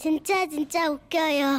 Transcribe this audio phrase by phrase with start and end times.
[0.00, 1.58] 진짜 진짜 웃겨요.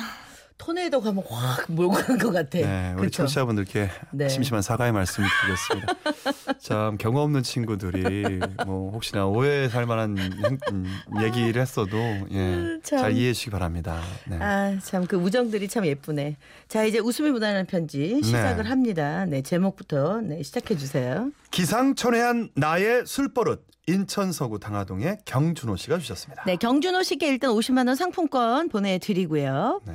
[0.66, 2.60] 토네이도 가면 확 몰고 간 것 같아.
[2.60, 3.18] 네, 우리 그쵸?
[3.24, 4.30] 청취자분들께 네.
[4.30, 5.94] 심심한 사과의 말씀을 드리겠습니다.
[6.62, 10.86] 참 경험 없는 친구들이 뭐 혹시나 오해 살 만한 행- 음,
[11.22, 11.98] 얘기를 했어도
[12.32, 13.00] 예, 참.
[13.00, 14.00] 잘 이해해 주시기 바랍니다.
[14.28, 14.38] 네.
[14.40, 16.38] 아, 참 그 우정들이 참 예쁘네.
[16.68, 18.70] 자, 이제 웃음이 묻어나는 편지 시작을 네.
[18.70, 19.26] 합니다.
[19.26, 21.32] 네, 제목부터 네, 시작해 주세요.
[21.50, 26.44] 기상천외한 나의 술버릇 인천 서구 당하동의 경준호 씨가 주셨습니다.
[26.46, 29.82] 네, 경준호 씨께 일단 50만 원 상품권 보내 드리고요.
[29.86, 29.94] 네.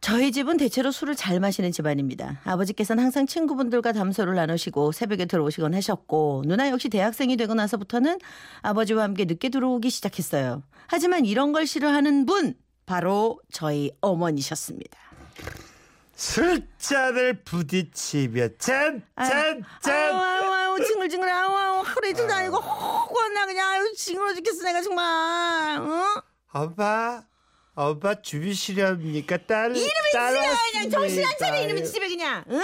[0.00, 2.40] 저희 집은 대체로 술을 잘 마시는 집안입니다.
[2.44, 8.18] 아버지께서는 항상 친구분들과 담소를 나누시고 새벽에 들어오시곤 하셨고 누나 역시 대학생이 되고 나서부터는
[8.62, 10.62] 아버지와 함께 늦게 들어오기 시작했어요.
[10.86, 14.96] 하지만 이런 걸 싫어하는 분 바로 저희 어머니셨습니다.
[16.14, 20.14] 술잔을 부딪히며 짠, 짠, 짠.
[20.14, 24.80] 아우 아우 아우 징글징글 아우 아우 하루 이틀도 아니고 호구나 그냥 아유 징글어 죽겠어 내가
[24.80, 26.22] 정말 어?
[26.52, 27.22] 엄마,
[27.76, 29.36] 엄마 주비시렵니까?
[29.46, 30.30] 딸, 이름이 지야
[30.72, 32.60] 그냥 정신 안 차려 이름이 집에 그냥 응?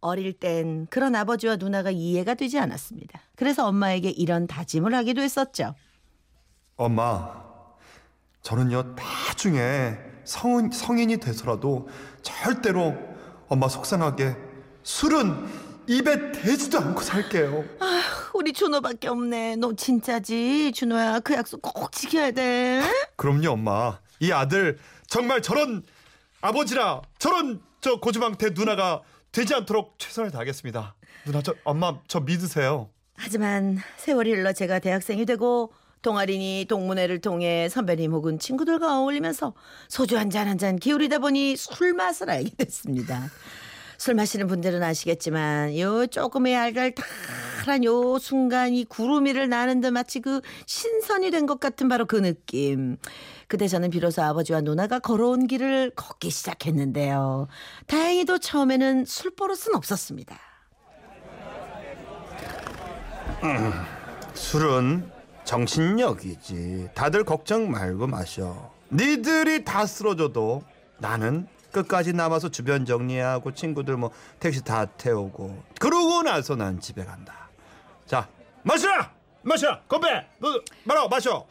[0.00, 3.20] 어릴 땐 그런 아버지와 누나가 이해가 되지 않았습니다.
[3.36, 5.76] 그래서 엄마에게 이런 다짐을 하기도 했었죠.
[6.74, 7.44] 엄마,
[8.42, 11.88] 저는요 나중에 성인 성인이 돼서라도
[12.22, 12.96] 절대로
[13.46, 14.34] 엄마 속상하게
[14.82, 15.46] 술은
[15.88, 17.64] 입에 대지도 않고 살게요.
[18.34, 19.56] 우리 준호밖에 없네.
[19.56, 22.82] 너 진짜지 준호야 그 약속 꼭 지켜야 돼.
[23.16, 23.98] 그럼요, 엄마.
[24.20, 25.82] 이 아들 정말 저런
[26.40, 29.02] 아버지라 저런 저 고주망태 누나가
[29.32, 30.94] 되지 않도록 최선을 다하겠습니다.
[31.26, 32.90] 누나 저 엄마 저 믿으세요.
[33.16, 39.54] 하지만 세월이 흘러 제가 대학생이 되고 동아리니 동문회를 통해 선배님 혹은 친구들과 어울리면서
[39.88, 43.30] 소주 한 잔 한잔 기울이다 보니 술 맛을 알게 됐습니다.
[43.98, 46.92] 술 마시는 분들은 아시겠지만 요 조금의 알갈
[47.62, 52.06] 달한 요 순간 이 구름 위를 나는 듯 마치 그 신선이 된 것 같은 바로
[52.06, 52.96] 그 느낌.
[53.46, 57.46] 그때 저는 비로소 아버지와 누나가 걸어온 길을 걷기 시작했는데요.
[57.86, 60.36] 다행히도 처음에는 술 버릇은 없었습니다.
[64.34, 65.10] 술은
[65.44, 66.90] 정신력이지.
[66.94, 68.72] 다들 걱정 말고 마셔.
[68.90, 70.62] 니들이 다 쓰러져도
[70.98, 77.41] 나는 끝까지 남아서 주변 정리하고 친구들 뭐 택시 다 태우고 그러고 나서 난 집에 간다.
[78.12, 78.28] 자,
[78.62, 79.10] 마셔라.
[79.40, 79.80] 마셔.
[79.88, 80.06] 건배.
[80.38, 81.46] 너 말아 마셔.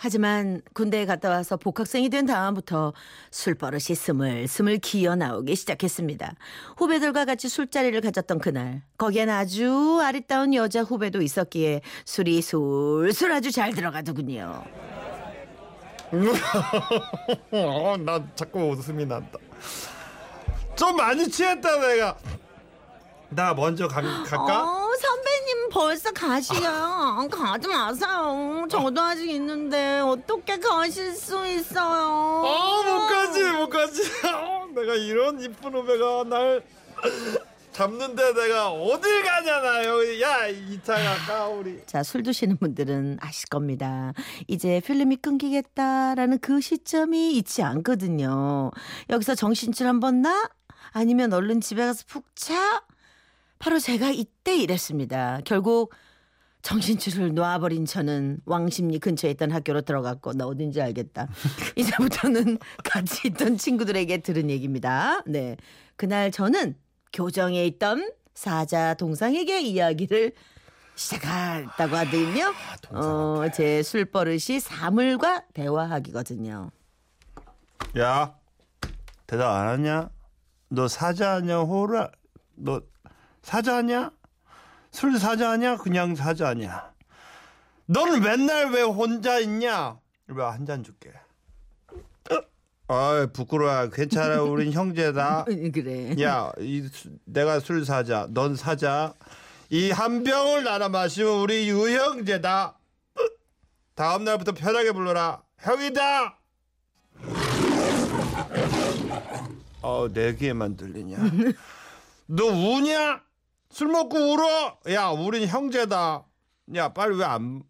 [0.00, 2.94] 하지만 군대에 갔다 와서 복학생이 된 다음부터
[3.30, 6.34] 술버릇이 스물스물 기어 나오기 시작했습니다.
[6.76, 13.72] 후배들과 같이 술자리를 가졌던 그날 거기엔 아주 아리따운 여자 후배도 있었기에 술이 술술 아주 잘
[13.72, 14.64] 들어가더군요.
[17.52, 19.38] 어, 나 자꾸 웃음이 난다.
[20.74, 22.16] 좀 많이 취했다 내가.
[23.32, 24.64] 나 먼저 가, 갈까?
[24.64, 27.26] 어, 선배님 벌써 가시야.
[27.30, 28.66] 가지 마세요.
[28.70, 32.44] 저도 아직 있는데 어떻게 가실 수 있어요?
[32.46, 34.02] 아, 못 가지, 못 가지.
[34.26, 36.62] 어, 내가 이런 이쁜 후배가 날
[37.72, 40.20] 잡는데 내가 어딜 가냐나 여기.
[40.20, 41.80] 야, 이차 갈까 우리.
[41.86, 44.12] 자, 술 드시는 분들은 아실 겁니다.
[44.48, 48.70] 이제 필름이 끊기겠다라는 그 시점이 있지 않거든요.
[49.08, 50.50] 여기서 정신줄 한번 나?
[50.92, 52.82] 아니면 얼른 집에 가서 푹 차?
[53.60, 55.40] 바로 제가 이때 이랬습니다.
[55.44, 55.92] 결국
[56.62, 61.28] 정신줄을 놔버린 저는 왕십리 근처에 있던 학교로 들어갔고 나 어딘지 알겠다.
[61.76, 65.22] 이제부터는 같이 있던 친구들에게 들은 얘기입니다.
[65.26, 65.56] 네.
[65.96, 66.74] 그날 저는
[67.12, 70.32] 교정에 있던 사자 동상에게 이야기를
[70.94, 72.54] 시작했다고 하더니요.
[72.92, 76.70] 어, 제 술버릇이 사물과 대화하기거든요.
[77.98, 78.34] 야,
[79.26, 80.08] 대답 안 하냐?
[80.68, 82.10] 너 사자냐 호라?
[82.54, 82.80] 너
[83.42, 84.10] 사자냐?
[84.90, 85.76] 술 사자냐?
[85.78, 86.90] 그냥 사자냐?
[87.86, 89.98] 너는 맨날 왜 혼자 있냐?
[90.28, 91.10] 왜 한 잔 줄게.
[92.88, 93.88] 아 부끄러워.
[93.90, 94.42] 괜찮아.
[94.42, 95.44] 우린 형제다.
[95.72, 96.20] 그래.
[96.22, 98.26] 야, 이 수- 내가 술 사자.
[98.30, 99.14] 넌 사자.
[99.70, 102.76] 이 한 병을 나눠 마시면 우리 유형제다.
[103.94, 105.42] 다음 날부터 편하게 불러라.
[105.58, 106.38] 형이다.
[109.82, 111.16] 어, 내 귀에만 들리냐?
[112.26, 113.22] 너 우냐?
[113.70, 114.78] 술 먹고 울어?
[114.92, 116.24] 야, 우린 형제다.
[116.76, 117.62] 야, 빨리 왜 안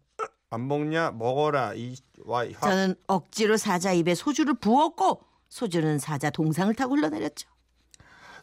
[0.53, 1.11] 안 먹냐?
[1.11, 1.75] 먹어라.
[1.75, 1.95] 이
[2.25, 7.47] 와, 화- 저는 억지로 사자 입에 소주를 부었고 소주는 사자 동상을 타고 흘러내렸죠.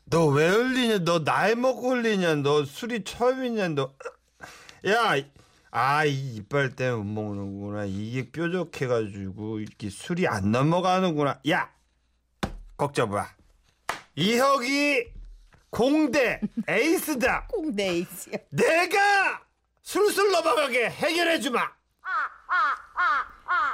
[0.06, 1.00] 너 왜 흘리냐?
[1.04, 2.36] 너 나이 먹고 흘리냐?
[2.36, 3.68] 너 술이 처음이냐?
[3.68, 3.92] 너
[4.86, 5.16] 야,
[5.70, 7.84] 아, 이 이빨 때문에 못 먹는구나.
[7.84, 11.40] 이게 뾰족해가지고 이렇게 술이 안 넘어가는구나.
[11.50, 11.70] 야,
[12.78, 13.26] 걱정 마.
[14.16, 15.04] 이 형이
[15.70, 17.46] 공대 에이스다.
[17.48, 18.36] 꽁데이스요.
[18.50, 19.42] 내가
[19.82, 21.60] 술술 넘어가게 해결해 주마.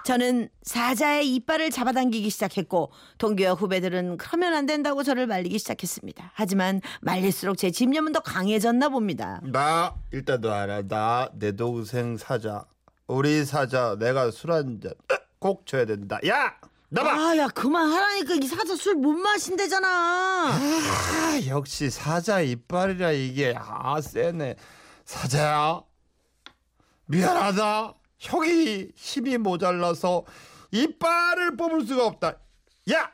[0.05, 6.32] 저는 사자의 이빨을 잡아당기기 시작했고 동기와 후배들은 그러면 안 된다고 저를 말리기 시작했습니다.
[6.35, 9.40] 하지만 말릴수록 제 집념은 더 강해졌나 봅니다.
[9.44, 12.67] 나 일단 너 알아 나 내 동생 사자
[13.06, 14.93] 우리 사자 내가 술 한 잔
[15.38, 16.55] 꼭 줘야 된다 야
[16.90, 17.10] 나봐.
[17.12, 18.34] 아, 야, 그만하라니까.
[18.34, 19.88] 이 사자 술 못 마신대잖아.
[19.88, 23.54] 아, 역시 사자 이빨이라 이게.
[23.58, 24.56] 아 세네.
[25.04, 25.82] 사자야.
[27.06, 27.94] 미안하다.
[28.19, 30.25] 형이 힘이 모자라서
[30.70, 32.36] 이빨을 뽑을 수가 없다.
[32.92, 33.10] 야!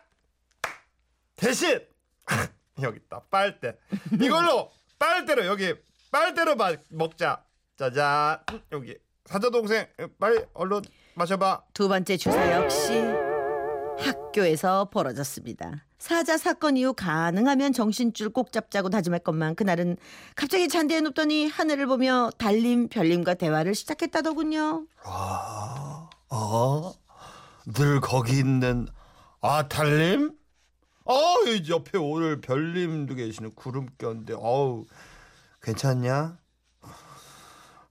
[1.36, 1.80] 대신!
[2.82, 3.22] 여기 있다.
[3.30, 3.76] 빨대.
[4.20, 5.74] 이걸로 빨대로 여기
[6.10, 7.42] 빨대로 마, 먹자.
[7.76, 8.40] 짜잔.
[8.72, 8.96] 여기.
[9.24, 9.86] 사자 동생
[10.18, 10.82] 빨리 얼른
[11.14, 11.62] 마셔봐.
[11.72, 13.29] 두 번째 주사 역시
[14.00, 15.84] 학교에서 벌어졌습니다.
[15.98, 19.96] 사자 사건 이후 가능하면 정신줄 꼭 잡자고 다짐했건만 그날은
[20.34, 24.86] 갑자기 잔디에 눕더니 하늘을 보며 달림 별님과 대화를 시작했다더군요.
[25.04, 26.92] 아, 어?
[27.74, 28.88] 늘 거기 있는
[29.42, 30.32] 아 달님?
[31.04, 31.14] 어,
[31.46, 34.86] 이 옆에 오늘 별님도 계시는 구름견인데 어우
[35.62, 36.38] 괜찮냐?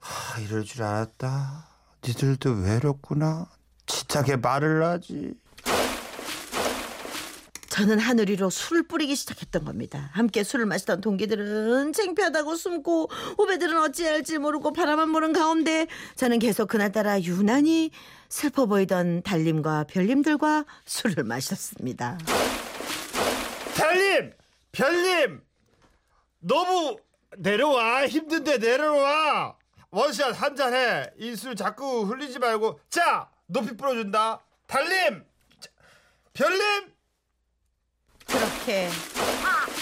[0.00, 1.68] 하, 이럴 줄 알았다.
[2.04, 3.46] 니들도 외롭구나.
[3.86, 5.34] 치차게 말을 하지.
[7.80, 10.10] 저는 하늘 위로 술을 뿌리기 시작했던 겁니다.
[10.12, 13.06] 함께 술을 마시던 동기들은 창피하다고 숨고
[13.38, 17.90] 후배들은 어찌할지 모르고 바라만 보는 가운데 저는 계속 그날따라 유난히
[18.28, 22.18] 슬퍼 보이던 달님과 별님들과 술을 마셨습니다.
[23.74, 24.34] 달님,
[24.72, 25.40] 별님,
[26.40, 26.98] 너무
[27.38, 29.56] 내려와 힘든데 내려와.
[29.90, 31.10] 원샷 한 잔 해.
[31.18, 32.78] 이 술 자꾸 흘리지 말고.
[32.90, 34.40] 자, 높이 뿌려준다.
[34.66, 35.24] 달님,
[35.60, 35.70] 자,
[36.34, 36.92] 별님.
[38.30, 38.88] 그렇게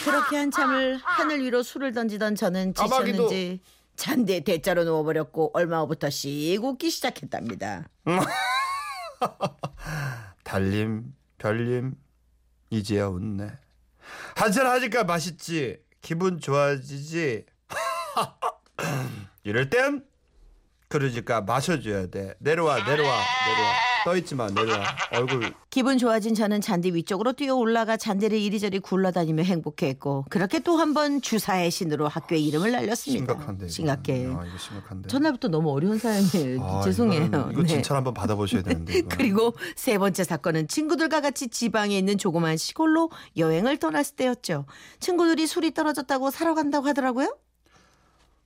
[0.04, 3.28] 그렇게 한참을 하늘 위로 술을 던지던 저는 까마귀도.
[3.28, 3.60] 지쳤는지
[3.96, 7.88] 잔디에 대자로 누워버렸고 얼마 후부터 씩 웃기 시작했답니다.
[10.44, 11.94] 달님, 별님,
[12.70, 13.50] 이제야 웃네.
[14.36, 15.78] 한잔 하니까 맛있지.
[16.00, 17.44] 기분 좋아지지.
[19.42, 20.04] 이럴 땐
[20.88, 22.35] 그러니까 마셔줘야 돼.
[22.38, 23.73] 내려와, 내려와, 내려와.
[24.05, 24.85] 떠 있지 마, 내려와.
[25.12, 30.94] 얼굴 기분 좋아진 저는 잔디 위쪽으로 뛰어 올라가 잔디를 이리저리 굴러다니며 행복해했고 그렇게 또 한
[30.94, 33.35] 번 주사의 신으로 학교의 이름을 날렸습니다.
[33.35, 33.67] 심각한데.
[33.67, 33.73] 이거.
[33.73, 34.38] 심각해요.
[34.40, 35.08] 아, 이거 심각한데.
[35.08, 36.62] 전날부터 너무 어려운 사연이에요.
[36.62, 37.25] 아, 죄송해요.
[37.26, 37.69] 이거는 이거 네.
[37.69, 38.99] 진찰 한번 받아보셔야 되는데.
[38.99, 39.08] 이거.
[39.14, 44.64] 그리고 세 번째 사건은 친구들과 같이 지방에 있는 조그만 시골로 여행을 떠났을 때였죠.
[45.00, 47.37] 친구들이 술이 떨어졌다고 사러 간다고 하더라고요.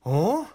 [0.01, 0.45] 어?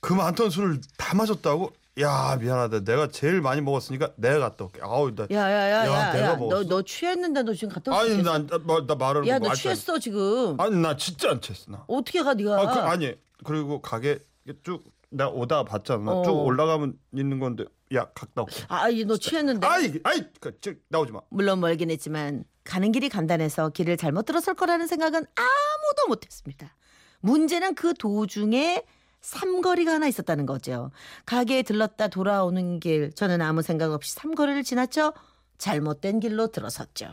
[0.00, 1.72] 그 많던 술을 다 마셨다고?
[2.00, 2.84] 야 미안하다.
[2.84, 4.80] 내가 제일 많이 먹었으니까 내가 갔다 올게.
[4.82, 5.26] 아우 나.
[5.30, 6.62] 야야야야, 야, 내가 야, 먹었어.
[6.62, 8.38] 너, 너 취했는데 너 지금 갔다 올수 아니 있겠어?
[8.38, 10.58] 나, 나, 나 말하는 야, 거너 취했어 지금.
[10.58, 11.84] 안- 아니 나 진짜 안 취했어 나.
[11.88, 12.60] 어떻게 가 네가?
[12.60, 13.14] 아, 그, 아니
[13.44, 14.18] 그리고 가게
[14.62, 16.10] 쭉 내가 오다 봤잖아.
[16.10, 16.24] 어.
[16.24, 17.64] 쭉 올라가면 있는 건데
[17.94, 18.62] 야 갔다 올게.
[18.68, 19.66] 아, 이 너 취했는데.
[19.66, 21.20] 아이 아이 그, 저, 나오지 마.
[21.28, 26.74] 물론 멀긴 했지만 가는 길이 간단해서 길을 잘못 들어설 거라는 생각은 아무도 못했습니다.
[27.20, 28.84] 문제는 그 도중에
[29.20, 30.90] 삼거리가 하나 있었다는 거죠.
[31.26, 35.12] 가게에 들렀다 돌아오는 길 저는 아무 생각 없이 삼거리를 지났죠.
[35.58, 37.06] 잘못된 길로 들어섰죠.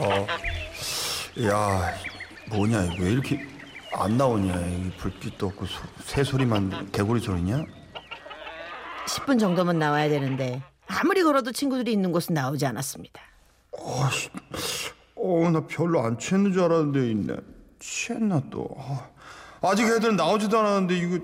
[0.00, 0.26] 어.
[1.46, 1.94] 야
[2.48, 3.46] 뭐냐 왜 이렇게
[3.92, 7.64] 안 나오냐 이 불빛도 없고 소, 새소리만 개구리 소리냐?
[9.08, 13.20] 10분 정도면 나와야 되는데 아무리 걸어도 친구들이 있는 곳은 나오지 않았습니다.
[13.72, 14.28] 아씨,
[15.16, 17.36] 어, 나 별로 안 취했는 줄 알았는데 있네.
[17.80, 18.68] 취했나 또.
[19.62, 21.16] 아, 직 애들 나오지도 않았는데 이거,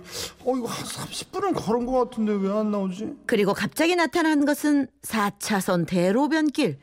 [0.45, 3.15] 어, 이거 한 30분은 걸은 것 같은데 왜 안 나오지?
[3.27, 6.79] 그리고 갑자기 나타난 것은 4차선 대로변길.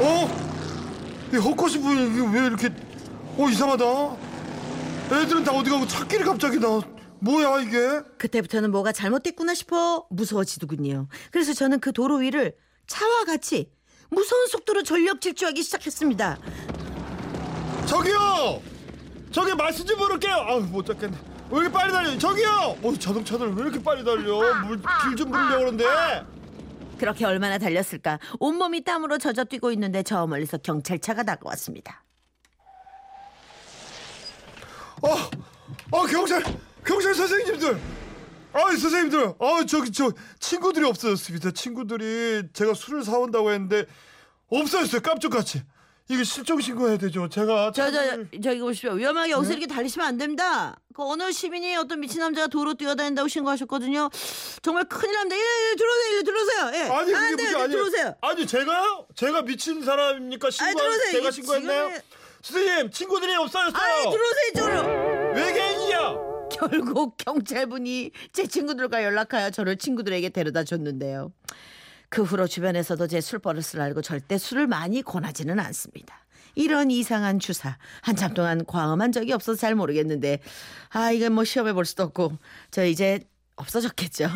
[0.00, 1.28] 어?
[1.32, 2.68] 이 헛것이 보이 이게 왜 이렇게,
[3.36, 3.84] 어, 이상하다.
[5.10, 6.80] 애들은 다 어디 가고 차길이 갑자기 나.
[7.20, 8.00] 뭐야 이게?
[8.18, 11.08] 그때부터는 뭐가 잘못됐구나 싶어 무서워지더군요.
[11.32, 12.54] 그래서 저는 그 도로 위를
[12.86, 13.72] 차와 같이
[14.10, 16.38] 무서운 속도로 전력 질주하기 시작했습니다.
[17.88, 18.62] 저기요!
[19.32, 20.34] 저기 말씀 좀 부를게요.
[20.34, 21.16] 아우 못 잡겠네.
[21.50, 22.18] 왜 이렇게 빨리 달려?
[22.18, 22.76] 저기요!
[22.82, 24.38] 어, 자동차들 왜 이렇게 빨리 달려?
[24.64, 25.84] 물길좀 부르려고 그러는데.
[26.98, 28.18] 그렇게 얼마나 달렸을까?
[28.40, 32.04] 온몸이 땀으로 젖어 뛰고 있는데 저 멀리서 경찰차가 다가왔습니다.
[35.00, 35.14] 어,
[35.92, 36.42] 어 경찰,
[36.84, 37.80] 경찰 선생님들,
[38.52, 41.52] 아 선생님들, 아 저기 저 친구들이 없어졌습니다.
[41.52, 43.86] 친구들이 제가 술을 사온다고 했는데
[44.50, 45.00] 없어졌어요.
[45.00, 45.62] 깜짝같이.
[46.10, 47.28] 이게 실종 신고해야 되죠.
[47.28, 48.00] 제가 저, 저,
[48.42, 48.92] 저기 보십시오.
[48.92, 50.80] 위험하게 여기서 이렇게 달리시면 안 됩니다.
[50.94, 54.08] 그 어느 시민이 어떤 미친 남자가 도로 뛰어다닌다고 신고하셨거든요.
[54.62, 55.36] 정말 큰일 납니다.
[55.36, 56.12] 예, 예, 들어오세요.
[56.14, 56.70] 일로 들어오세요.
[56.74, 56.88] 예.
[56.90, 57.50] 아니 안 그게 돼요.
[57.50, 58.14] 무슨 아니 들어오세요.
[58.22, 59.06] 아니 제가요?
[59.14, 60.50] 제가 미친 사람입니까?
[60.50, 61.10] 신고 들어오세요.
[61.12, 61.88] 제가 이게 신고했나요?
[61.88, 62.02] 지금은-
[62.40, 63.82] 선생님 친구들이 없어졌어요.
[63.82, 64.48] 아, 들어오세요.
[64.54, 65.32] 이쪽으로.
[65.34, 66.14] 외계인이야.
[66.50, 71.32] 결국 경찰분이 제 친구들과 연락하여 저를 친구들에게 데려다 줬는데요.
[72.10, 76.14] 그 후로 주변에서도 제 술버릇을 알고 절대 술을 많이 권하지는 않습니다.
[76.54, 80.40] 이런 이상한 주사 한참 동안 과음한 적이 없어서 잘 모르겠는데
[80.90, 82.32] 아 이건 뭐 시험해 볼 수도 없고
[82.70, 83.20] 저 이제
[83.56, 84.28] 없어졌겠죠.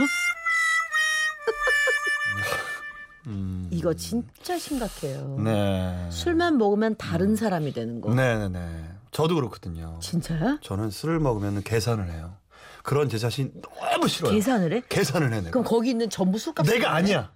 [3.71, 5.37] 이거 진짜 심각해요.
[5.39, 5.45] 음.
[5.45, 6.09] 네.
[6.11, 8.13] 술만 먹으면 다른 사람이 되는 거.
[8.13, 8.91] 네네네.
[9.13, 9.99] 저도 그렇거든요.
[10.03, 10.59] 진짜야?
[10.63, 12.37] 저는 술을 먹으면 계산을 해요.
[12.83, 14.33] 그런 제 자신 너무 싫어요.
[14.33, 14.83] 계산을 해?
[14.89, 15.51] 계산을 해 내가.
[15.51, 17.33] 그럼 거기 있는 전부 술값 내가 아니야.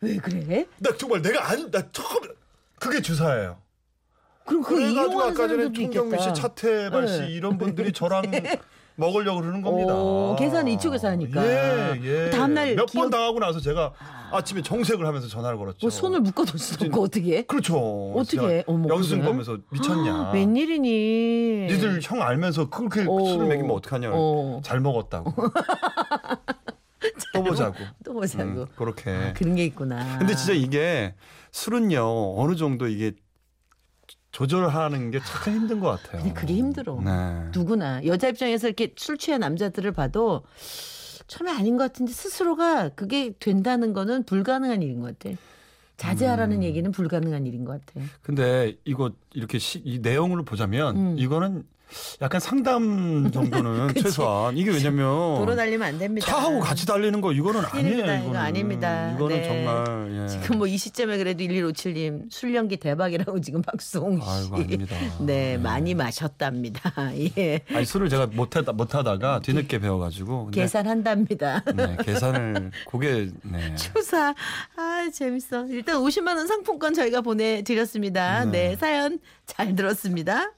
[0.00, 0.66] 왜 그래?
[0.78, 2.22] 나 정말 내가 아니 나 처음
[2.78, 3.58] 그게 주사예요.
[4.46, 6.32] 그럼 그거 그래가지고 아까 전에 총경민 씨.
[6.34, 7.28] 차태발 씨 네.
[7.32, 8.22] 이런 분들이 저랑
[8.96, 9.94] 먹으려고 그러는 겁니다.
[9.94, 11.42] 오, 계산은 이쪽에서 하니까.
[11.46, 12.30] 예, 예.
[12.30, 13.92] 다음날 몇번 기억- 당하고 나서 제가
[14.32, 15.78] 아침에 정색을 하면서 전화를 걸었죠.
[15.82, 16.22] 뭐 손을
[16.56, 17.42] 수도 없고 어떻게 해?
[17.42, 18.12] 그렇죠.
[18.14, 19.22] 어떻게 영수증?
[19.22, 20.14] 보면서 미쳤냐.
[20.14, 21.66] 아, 웬일이니?
[21.70, 23.24] 니들 형 알면서 그렇게 어.
[23.26, 24.10] 술을 먹이면 어떡하냐.
[24.12, 24.60] 어.
[24.64, 25.32] 잘 먹었다고.
[27.34, 27.76] 또 보자고.
[28.04, 28.42] 또 보자고.
[28.62, 29.10] 음, 그렇게.
[29.10, 30.18] 아, 그런 게 있구나.
[30.18, 31.14] 근데 진짜 이게
[31.52, 33.12] 술은요 어느 정도 이게
[34.32, 36.22] 조절하는 게 참 힘든 것 같아요.
[36.22, 37.00] 근데 그게 힘들어.
[37.02, 37.50] 네.
[37.52, 40.42] 누구나 여자 입장에서 이렇게 술 취한 남자들을 봐도
[41.26, 45.36] 처음에 아닌 것 같은데 스스로가 그게 된다는 거는 불가능한 일인 것 같아.
[45.96, 46.62] 자제하라는 음.
[46.62, 48.04] 얘기는 불가능한 일인 것 같아.
[48.22, 51.18] 근데 이거 이렇게 시, 이 내용을 보자면 음.
[51.18, 51.64] 이거는
[52.22, 53.94] 약간 상담 정도는.
[54.02, 56.26] 최소한 이게 왜냐면 도로 달리면 안 됩니다.
[56.26, 57.70] 차하고 같이 달리는 거 이거는 아니에요.
[57.96, 58.18] 큰일입니다.
[58.24, 58.38] 이거.
[58.38, 59.12] 아닙니다.
[59.16, 59.46] 이거는 네.
[59.46, 60.28] 정말 예.
[60.28, 64.26] 지금 뭐 이 시점에 그래도 1157님 술 연기 대박이라고 지금 박수홍 씨.
[64.28, 64.96] 아이고 아닙니다.
[65.20, 66.92] 네, 많이 마셨답니다.
[67.38, 67.60] 예.
[67.74, 71.64] 아니 술을 제가 못하다 못하다가 뒤늦게 배워가지고 계산한답니다.
[71.74, 73.74] 네, 계산을 그게 네.
[73.74, 74.34] 추사.
[74.76, 75.66] 아, 재밌어.
[75.66, 78.44] 일단 50만 원 상품권 저희가 보내 드렸습니다.
[78.44, 78.50] 네.
[78.70, 80.52] 네, 사연 잘 들었습니다.